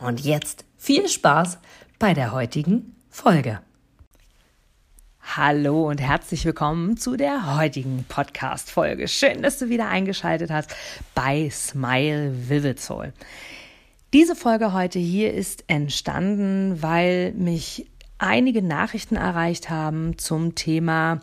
[0.00, 1.58] Und jetzt viel Spaß
[1.98, 3.60] bei der heutigen Folge.
[5.20, 9.08] Hallo und herzlich willkommen zu der heutigen Podcast-Folge.
[9.08, 10.74] Schön, dass du wieder eingeschaltet hast
[11.14, 13.12] bei Smile Vivid Soul.
[14.14, 17.86] Diese Folge heute hier ist entstanden, weil mich
[18.16, 21.20] einige Nachrichten erreicht haben zum Thema,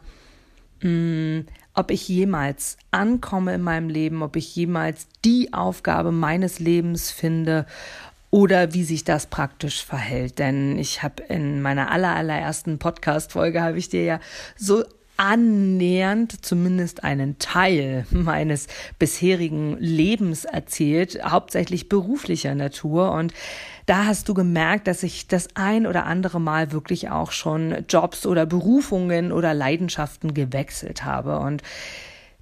[0.84, 6.60] mh, hm, ob ich jemals ankomme in meinem Leben, ob ich jemals die Aufgabe meines
[6.60, 7.68] Lebens finde
[8.30, 10.40] oder wie sich das praktisch verhält.
[10.40, 14.20] Denn ich habe in meiner aller, allerersten Podcast-Folge habe ich dir ja
[14.56, 14.84] so
[15.18, 18.68] annähernd zumindest einen Teil meines
[19.00, 23.12] bisherigen Lebens erzählt, hauptsächlich beruflicher Natur.
[23.12, 23.34] Und
[23.88, 28.26] da hast du gemerkt, dass ich das ein oder andere Mal wirklich auch schon Jobs
[28.26, 31.40] oder Berufungen oder Leidenschaften gewechselt habe.
[31.40, 31.64] Und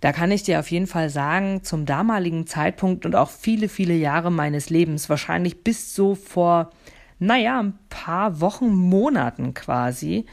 [0.06, 3.96] da kann ich dir auf jeden Fall sagen, zum damaligen Zeitpunkt und auch viele, viele
[3.96, 6.70] Jahre meines Lebens, wahrscheinlich bis so vor,
[7.18, 10.28] naja, ein paar Wochen, Monaten quasi,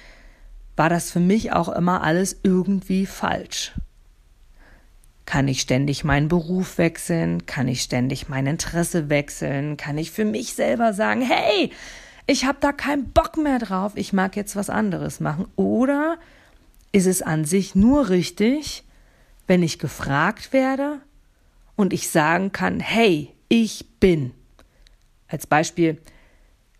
[0.76, 3.72] war das für mich auch immer alles irgendwie falsch.
[5.24, 7.46] Kann ich ständig meinen Beruf wechseln?
[7.46, 9.78] Kann ich ständig mein Interesse wechseln?
[9.78, 11.72] Kann ich für mich selber sagen, hey,
[12.26, 15.46] ich habe da keinen Bock mehr drauf, ich mag jetzt was anderes machen?
[15.56, 16.18] Oder
[16.92, 18.84] ist es an sich nur richtig,
[19.52, 21.02] wenn ich gefragt werde
[21.76, 24.32] und ich sagen kann, hey, ich bin.
[25.28, 26.00] Als Beispiel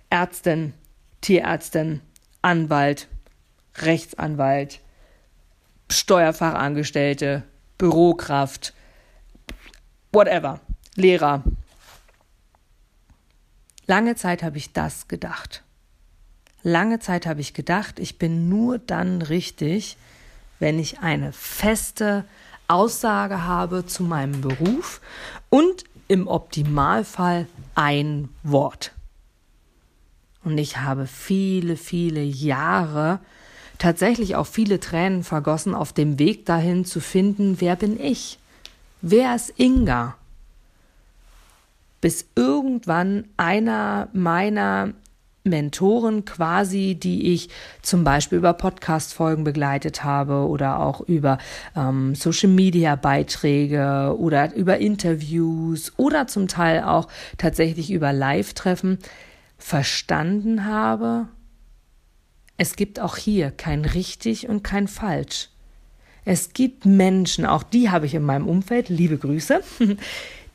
[0.08, 0.72] Ärztin,
[1.20, 2.00] Tierärztin,
[2.40, 3.08] Anwalt,
[3.76, 4.80] Rechtsanwalt,
[5.90, 7.42] Steuerfachangestellte,
[7.76, 8.72] Bürokraft,
[10.10, 10.58] whatever,
[10.94, 11.44] Lehrer.
[13.86, 15.62] Lange Zeit habe ich das gedacht.
[16.62, 19.98] Lange Zeit habe ich gedacht, ich bin nur dann richtig,
[20.58, 22.24] wenn ich eine feste
[22.72, 25.00] Aussage habe zu meinem Beruf
[25.50, 28.92] und im Optimalfall ein Wort.
[30.44, 33.20] Und ich habe viele, viele Jahre
[33.78, 38.38] tatsächlich auch viele Tränen vergossen auf dem Weg dahin zu finden, wer bin ich?
[39.00, 40.16] Wer ist Inga?
[42.00, 44.94] Bis irgendwann einer meiner
[45.44, 47.48] Mentoren quasi, die ich
[47.82, 51.38] zum Beispiel über Podcast-Folgen begleitet habe oder auch über
[51.76, 57.08] ähm, Social-Media-Beiträge oder über Interviews oder zum Teil auch
[57.38, 58.98] tatsächlich über Live-Treffen
[59.58, 61.28] verstanden habe,
[62.56, 65.48] es gibt auch hier kein richtig und kein falsch.
[66.24, 69.60] Es gibt Menschen, auch die habe ich in meinem Umfeld, liebe Grüße,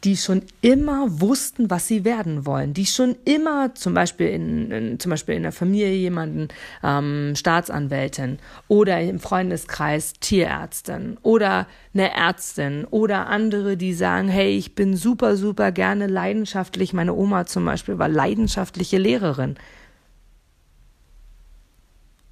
[0.03, 4.99] die schon immer wussten, was sie werden wollen, die schon immer zum Beispiel in, in
[4.99, 6.49] zum Beispiel in der Familie jemanden
[6.83, 8.37] ähm, Staatsanwältin
[8.67, 15.35] oder im Freundeskreis Tierärztin oder eine Ärztin oder andere, die sagen, hey, ich bin super,
[15.35, 16.93] super gerne leidenschaftlich.
[16.93, 19.55] Meine Oma zum Beispiel war leidenschaftliche Lehrerin.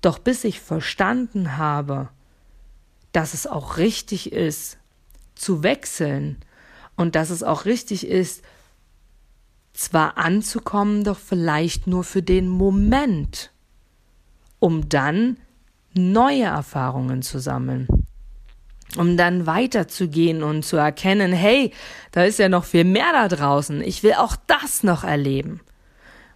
[0.02, 2.10] Doch bis ich verstanden habe,
[3.12, 4.78] dass es auch richtig ist,
[5.34, 6.38] zu wechseln
[6.96, 8.44] und dass es auch richtig ist,
[9.74, 13.52] zwar anzukommen, doch vielleicht nur für den Moment,
[14.60, 15.38] um dann
[15.94, 17.88] neue Erfahrungen zu sammeln,
[18.98, 21.72] um dann weiterzugehen und zu erkennen, hey,
[22.12, 25.60] da ist ja noch viel mehr da draußen, ich will auch das noch erleben.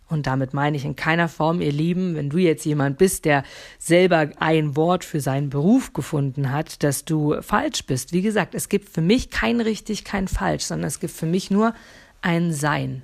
[0.10, 3.44] Und damit meine ich in keiner Form, ihr Lieben, wenn du jetzt jemand bist, der
[3.78, 8.12] selber ein Wort für seinen Beruf gefunden hat, dass du falsch bist.
[8.12, 11.52] Wie gesagt, es gibt für mich kein richtig, kein falsch, sondern es gibt für mich
[11.52, 11.76] nur
[12.22, 13.04] ein Sein.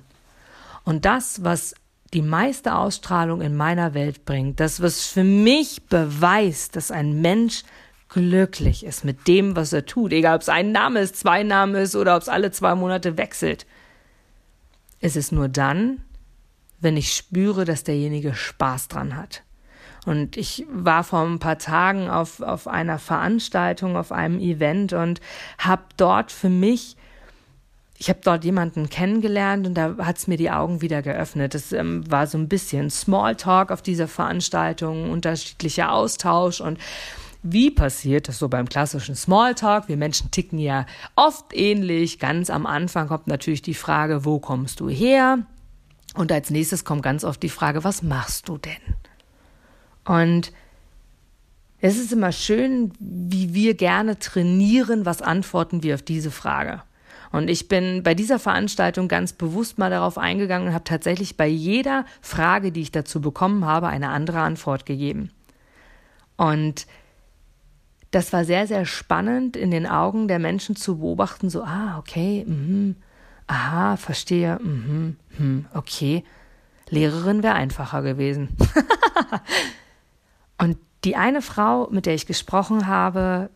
[0.84, 1.74] Und das, was
[2.12, 7.62] die meiste Ausstrahlung in meiner Welt bringt, das, was für mich beweist, dass ein Mensch
[8.08, 11.74] glücklich ist mit dem, was er tut, egal ob es ein Name ist, zwei Namen
[11.76, 13.66] ist oder ob es alle zwei Monate wechselt,
[15.00, 16.02] ist es nur dann,
[16.80, 19.42] wenn ich spüre, dass derjenige Spaß dran hat.
[20.06, 25.20] Und ich war vor ein paar Tagen auf, auf einer Veranstaltung, auf einem Event und
[25.58, 26.96] habe dort für mich,
[27.98, 31.56] ich habe dort jemanden kennengelernt und da hat es mir die Augen wieder geöffnet.
[31.56, 36.78] Es ähm, war so ein bisschen Smalltalk auf dieser Veranstaltung, unterschiedlicher Austausch und
[37.42, 39.88] wie passiert das so beim klassischen Smalltalk?
[39.88, 40.84] Wir Menschen ticken ja
[41.14, 42.18] oft ähnlich.
[42.18, 45.46] Ganz am Anfang kommt natürlich die Frage, wo kommst du her?
[46.16, 48.72] Und als nächstes kommt ganz oft die Frage, was machst du denn?
[50.04, 50.52] Und
[51.80, 56.82] es ist immer schön, wie wir gerne trainieren, was antworten wir auf diese Frage.
[57.32, 61.46] Und ich bin bei dieser Veranstaltung ganz bewusst mal darauf eingegangen und habe tatsächlich bei
[61.46, 65.30] jeder Frage, die ich dazu bekommen habe, eine andere Antwort gegeben.
[66.36, 66.86] Und
[68.10, 72.44] das war sehr, sehr spannend in den Augen der Menschen zu beobachten, so, ah, okay,
[72.46, 72.96] mhm,
[73.46, 76.24] aha, verstehe, mhm, hm, okay.
[76.88, 78.56] Lehrerin wäre einfacher gewesen.
[80.58, 83.50] und die eine Frau, mit der ich gesprochen habe,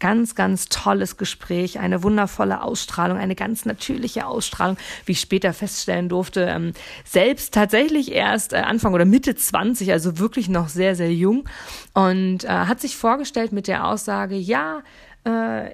[0.00, 6.08] ganz, ganz tolles Gespräch, eine wundervolle Ausstrahlung, eine ganz natürliche Ausstrahlung, wie ich später feststellen
[6.08, 6.72] durfte, ähm,
[7.04, 11.48] selbst tatsächlich erst äh, Anfang oder Mitte 20, also wirklich noch sehr, sehr jung
[11.94, 14.82] und äh, hat sich vorgestellt mit der Aussage, ja,
[15.24, 15.70] äh,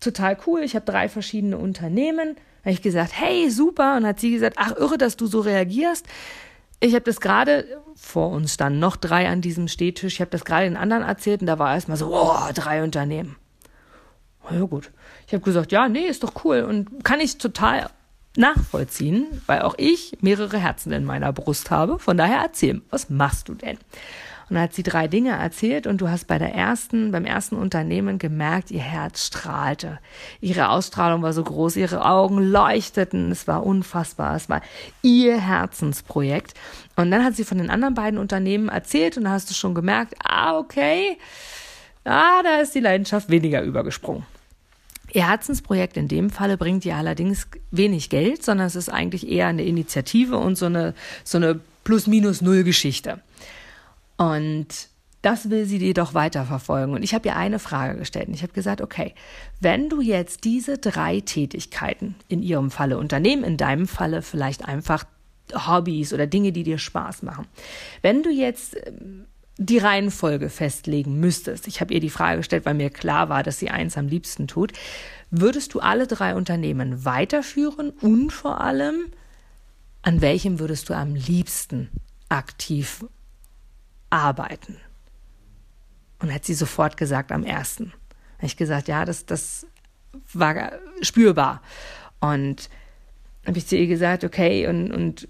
[0.00, 2.36] total cool, ich habe drei verschiedene Unternehmen.
[2.62, 3.96] Habe ich gesagt, hey, super.
[3.96, 6.06] Und hat sie gesagt, ach, irre, dass du so reagierst.
[6.80, 7.64] Ich habe das gerade,
[7.94, 11.40] vor uns standen noch drei an diesem Stehtisch, ich habe das gerade den anderen erzählt
[11.40, 13.36] und da war erstmal so, oh, drei Unternehmen.
[14.50, 14.92] Ja gut.
[15.26, 17.88] Ich habe gesagt, ja, nee, ist doch cool und kann ich total
[18.36, 21.98] nachvollziehen, weil auch ich mehrere Herzen in meiner Brust habe.
[21.98, 23.78] Von daher erzähl, was machst du denn?
[24.48, 27.56] Und dann hat sie drei Dinge erzählt und du hast bei der ersten, beim ersten
[27.56, 29.98] Unternehmen gemerkt, ihr Herz strahlte.
[30.40, 34.62] Ihre Ausstrahlung war so groß, ihre Augen leuchteten, es war unfassbar, es war
[35.02, 36.54] ihr Herzensprojekt.
[36.94, 39.74] Und dann hat sie von den anderen beiden Unternehmen erzählt und da hast du schon
[39.74, 41.18] gemerkt, ah, okay,
[42.04, 44.24] ah, da ist die Leidenschaft weniger übergesprungen.
[45.12, 49.48] Ihr Herzensprojekt in dem Falle bringt ihr allerdings wenig Geld, sondern es ist eigentlich eher
[49.48, 50.94] eine Initiative und so eine,
[51.24, 53.20] so eine Plus-Minus-Null-Geschichte.
[54.16, 54.88] Und
[55.22, 56.94] das will sie dir doch weiterverfolgen.
[56.94, 58.28] Und ich habe ihr eine Frage gestellt.
[58.28, 59.12] Und ich habe gesagt, okay,
[59.60, 65.04] wenn du jetzt diese drei Tätigkeiten, in ihrem Falle Unternehmen, in deinem Falle vielleicht einfach
[65.52, 67.46] Hobbys oder Dinge, die dir Spaß machen,
[68.02, 69.26] wenn du jetzt ähm,
[69.58, 73.58] die Reihenfolge festlegen müsstest, ich habe ihr die Frage gestellt, weil mir klar war, dass
[73.58, 74.72] sie eins am liebsten tut,
[75.30, 79.06] würdest du alle drei Unternehmen weiterführen und vor allem,
[80.02, 81.88] an welchem würdest du am liebsten
[82.28, 83.04] aktiv
[84.16, 84.76] arbeiten.
[86.18, 87.92] Und hat sie sofort gesagt, am ersten.
[88.38, 89.66] Habe ich gesagt, ja, das, das
[90.32, 90.72] war
[91.02, 91.60] spürbar.
[92.20, 92.70] Und
[93.46, 95.28] habe ich zu ihr gesagt, okay, und, und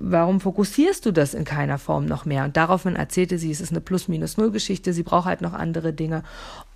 [0.00, 2.44] warum fokussierst du das in keiner Form noch mehr?
[2.44, 6.24] Und daraufhin erzählte sie, es ist eine Plus-Minus-Null-Geschichte, sie braucht halt noch andere Dinge,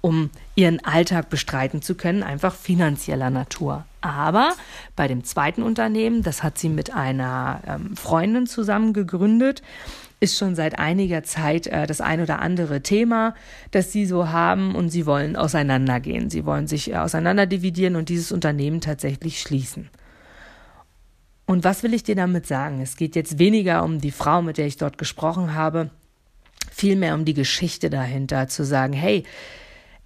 [0.00, 3.84] um ihren Alltag bestreiten zu können, einfach finanzieller Natur.
[4.00, 4.52] Aber
[4.94, 9.62] bei dem zweiten Unternehmen, das hat sie mit einer ähm, Freundin zusammen gegründet,
[10.20, 13.34] ist schon seit einiger Zeit äh, das ein oder andere Thema,
[13.70, 16.30] das sie so haben und sie wollen auseinandergehen.
[16.30, 19.90] Sie wollen sich äh, auseinanderdividieren und dieses Unternehmen tatsächlich schließen.
[21.46, 22.80] Und was will ich dir damit sagen?
[22.80, 25.90] Es geht jetzt weniger um die Frau, mit der ich dort gesprochen habe,
[26.72, 29.24] vielmehr um die Geschichte dahinter, zu sagen, hey,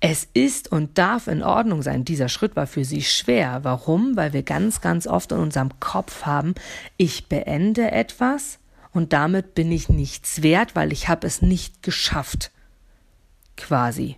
[0.00, 2.04] es ist und darf in Ordnung sein.
[2.04, 3.60] Dieser Schritt war für sie schwer.
[3.62, 4.16] Warum?
[4.16, 6.54] Weil wir ganz, ganz oft in unserem Kopf haben,
[6.96, 8.59] ich beende etwas
[8.92, 12.50] und damit bin ich nichts wert, weil ich habe es nicht geschafft.
[13.56, 14.16] Quasi.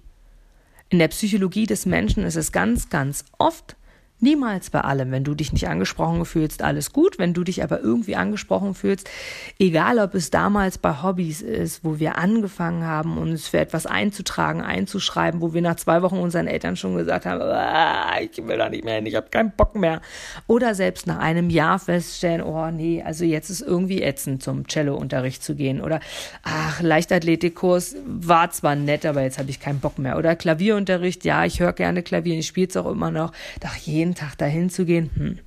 [0.89, 3.77] In der Psychologie des Menschen ist es ganz, ganz oft
[4.23, 5.11] Niemals bei allem.
[5.11, 7.19] Wenn du dich nicht angesprochen fühlst, alles gut.
[7.19, 9.11] Wenn du dich aber irgendwie angesprochen fühlst,
[9.59, 14.61] egal ob es damals bei Hobbys ist, wo wir angefangen haben, uns für etwas einzutragen,
[14.61, 18.69] einzuschreiben, wo wir nach zwei Wochen unseren Eltern schon gesagt haben, ah, ich will da
[18.69, 20.01] nicht mehr hin, ich habe keinen Bock mehr.
[20.47, 25.43] Oder selbst nach einem Jahr feststellen, oh nee, also jetzt ist irgendwie ätzend, zum Cello-Unterricht
[25.43, 25.81] zu gehen.
[25.81, 25.99] Oder
[26.45, 30.17] ach, Leichtathletikkurs war zwar nett, aber jetzt habe ich keinen Bock mehr.
[30.17, 33.33] Oder Klavierunterricht, ja, ich höre gerne Klavier, ich spiele es auch immer noch.
[33.61, 35.39] Doch jeden jeden Tag dahin zu gehen, hm.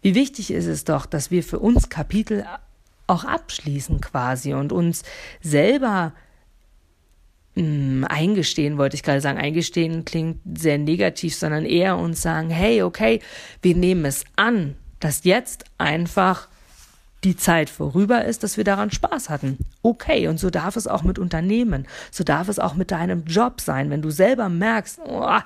[0.00, 2.44] Wie wichtig ist es doch, dass wir für uns Kapitel
[3.06, 5.04] auch abschließen quasi und uns
[5.40, 6.12] selber
[7.54, 12.50] mh, hm, eingestehen, wollte ich gerade sagen, eingestehen klingt sehr negativ, sondern eher uns sagen,
[12.50, 13.20] hey, okay,
[13.60, 16.48] wir nehmen es an, dass jetzt einfach
[17.22, 19.58] die Zeit vorüber ist, dass wir daran Spaß hatten.
[19.82, 23.60] Okay, und so darf es auch mit Unternehmen, so darf es auch mit deinem Job
[23.60, 25.38] sein, wenn du selber merkst, oh,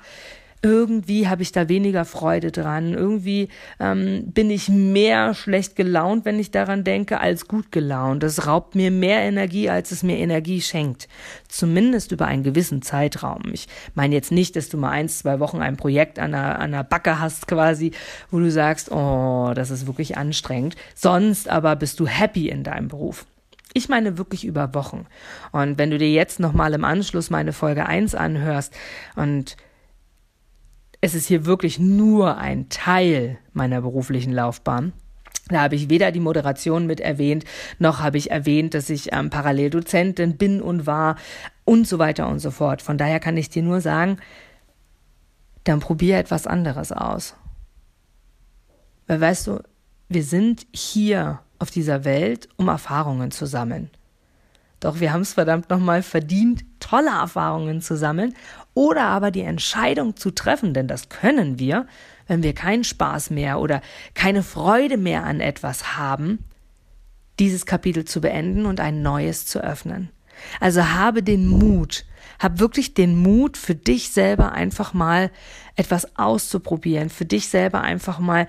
[0.67, 2.93] irgendwie habe ich da weniger Freude dran.
[2.93, 3.47] Irgendwie
[3.79, 8.21] ähm, bin ich mehr schlecht gelaunt, wenn ich daran denke, als gut gelaunt.
[8.21, 11.07] Das raubt mir mehr Energie, als es mir Energie schenkt.
[11.47, 13.43] Zumindest über einen gewissen Zeitraum.
[13.53, 16.73] Ich meine jetzt nicht, dass du mal eins, zwei Wochen ein Projekt an der, an
[16.73, 17.91] der Backe hast quasi,
[18.29, 20.75] wo du sagst, oh, das ist wirklich anstrengend.
[20.95, 23.25] Sonst aber bist du happy in deinem Beruf.
[23.73, 25.05] Ich meine wirklich über Wochen.
[25.51, 28.73] Und wenn du dir jetzt nochmal im Anschluss meine Folge 1 anhörst
[29.15, 29.55] und
[31.07, 34.91] es ist hier wirklich nur ein Teil meiner beruflichen Laufbahn,
[35.47, 37.45] Da habe ich weder die Moderation mit erwähnt,
[37.79, 41.15] noch habe ich erwähnt, dass ich ähm, Paralleldozentin bin und war
[41.63, 42.81] und so weiter und so fort.
[42.81, 44.17] Von daher kann ich dir nur sagen,
[45.63, 47.35] dann probier etwas anderes aus.
[49.07, 49.63] Weil weißt du,
[50.09, 53.89] wir sind hier auf dieser Welt, um Erfahrungen zu sammeln.
[54.79, 58.35] Doch wir haben es verdammt nochmal verdient, tolle Erfahrungen zu sammeln
[58.73, 61.87] oder aber die Entscheidung zu treffen, denn das können wir,
[62.27, 63.81] wenn wir keinen Spaß mehr oder
[64.13, 66.43] keine Freude mehr an etwas haben,
[67.39, 70.09] dieses Kapitel zu beenden und ein neues zu öffnen.
[70.59, 72.05] Also habe den Mut,
[72.39, 75.31] hab wirklich den Mut für dich selber einfach mal
[75.75, 78.47] etwas auszuprobieren, für dich selber einfach mal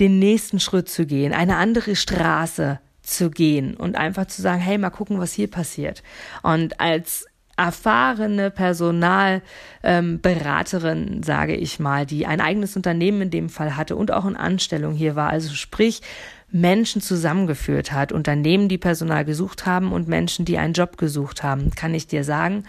[0.00, 4.78] den nächsten Schritt zu gehen, eine andere Straße zu gehen und einfach zu sagen, hey,
[4.78, 6.02] mal gucken, was hier passiert.
[6.42, 13.76] Und als erfahrene Personalberaterin, ähm, sage ich mal, die ein eigenes Unternehmen in dem Fall
[13.76, 16.02] hatte und auch in Anstellung hier war, also sprich
[16.50, 21.70] Menschen zusammengeführt hat, Unternehmen, die Personal gesucht haben und Menschen, die einen Job gesucht haben,
[21.70, 22.64] kann ich dir sagen,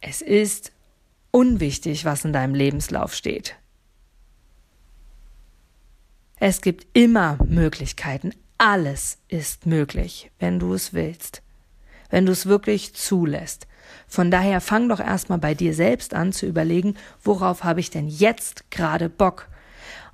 [0.00, 0.72] es ist
[1.30, 3.56] unwichtig, was in deinem Lebenslauf steht.
[6.38, 8.32] Es gibt immer Möglichkeiten.
[8.58, 11.42] Alles ist möglich, wenn du es willst.
[12.08, 13.66] Wenn du es wirklich zulässt.
[14.08, 18.08] Von daher fang doch erstmal bei dir selbst an zu überlegen, worauf habe ich denn
[18.08, 19.48] jetzt gerade Bock?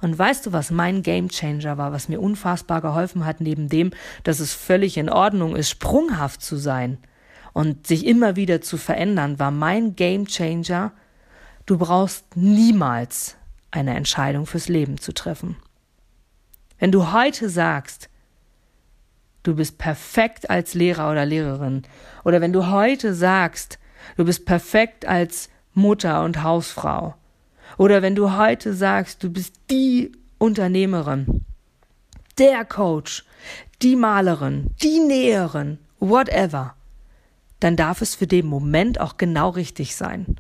[0.00, 3.92] Und weißt du, was mein Game Changer war, was mir unfassbar geholfen hat, neben dem,
[4.24, 6.98] dass es völlig in Ordnung ist, sprunghaft zu sein
[7.52, 10.90] und sich immer wieder zu verändern, war mein Game Changer,
[11.66, 13.36] du brauchst niemals
[13.70, 15.56] eine Entscheidung fürs Leben zu treffen.
[16.80, 18.08] Wenn du heute sagst,
[19.42, 21.82] du bist perfekt als Lehrer oder Lehrerin,
[22.24, 23.78] oder wenn du heute sagst,
[24.16, 27.14] du bist perfekt als Mutter und Hausfrau,
[27.78, 31.44] oder wenn du heute sagst, du bist die Unternehmerin,
[32.38, 33.24] der Coach,
[33.82, 36.74] die Malerin, die Näherin, whatever,
[37.60, 40.36] dann darf es für den Moment auch genau richtig sein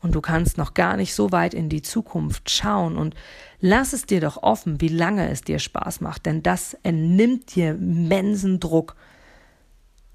[0.00, 3.14] und du kannst noch gar nicht so weit in die Zukunft schauen und
[3.60, 7.70] lass es dir doch offen, wie lange es dir Spaß macht, denn das entnimmt dir
[7.70, 8.94] immensen Druck.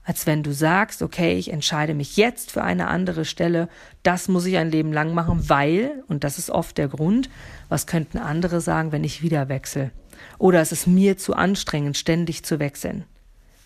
[0.06, 3.70] Als wenn du sagst, okay, ich entscheide mich jetzt für eine andere Stelle,
[4.04, 7.30] das muss ich ein Leben lang machen, weil, und das ist oft der Grund,
[7.70, 9.92] was könnten andere sagen, wenn ich wieder wechsle?
[10.38, 13.06] Oder es ist mir zu anstrengend, ständig zu wechseln.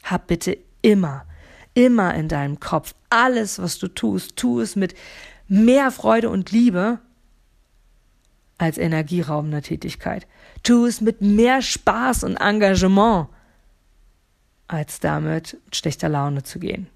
[0.03, 1.25] Hab bitte immer,
[1.73, 4.93] immer in deinem Kopf, alles, was du tust, tu es mit
[5.47, 6.99] mehr Freude und Liebe
[8.57, 10.27] als energieraubende Tätigkeit.
[10.63, 13.27] Tu es mit mehr Spaß und Engagement,
[14.67, 16.87] als damit mit schlechter Laune zu gehen.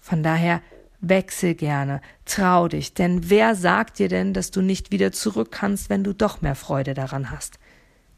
[0.00, 0.60] Von daher
[1.00, 5.90] wechsel gerne, trau dich, denn wer sagt dir denn, dass du nicht wieder zurück kannst,
[5.90, 7.58] wenn du doch mehr Freude daran hast?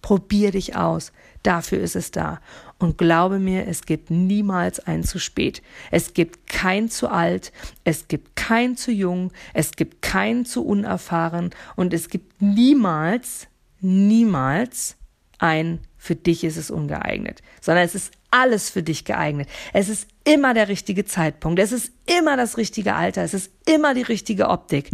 [0.02, 1.12] Probier dich aus.
[1.42, 2.40] Dafür ist es da.
[2.78, 5.62] Und glaube mir, es gibt niemals ein zu spät.
[5.90, 7.52] Es gibt kein zu alt,
[7.84, 13.46] es gibt kein zu jung, es gibt kein zu unerfahren und es gibt niemals,
[13.80, 14.96] niemals
[15.38, 19.48] ein für dich ist es ungeeignet, sondern es ist alles für dich geeignet.
[19.72, 23.94] Es ist immer der richtige Zeitpunkt, es ist immer das richtige Alter, es ist immer
[23.94, 24.90] die richtige Optik.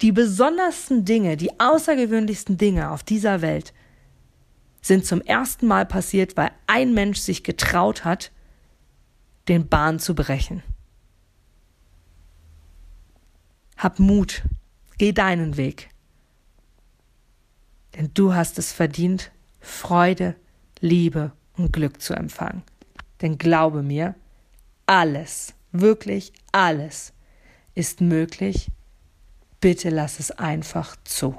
[0.00, 3.74] Die besondersten Dinge, die außergewöhnlichsten Dinge auf dieser Welt
[4.80, 8.32] sind zum ersten Mal passiert, weil ein Mensch sich getraut hat,
[9.48, 10.62] den Bahn zu brechen.
[13.76, 14.42] Hab Mut,
[14.98, 15.90] geh deinen Weg.
[17.94, 20.36] Denn du hast es verdient, Freude,
[20.80, 22.62] Liebe und Glück zu empfangen.
[23.20, 24.14] Denn glaube mir,
[24.86, 27.12] alles, wirklich alles
[27.74, 28.70] ist möglich,
[29.60, 31.38] Bitte lass es einfach zu.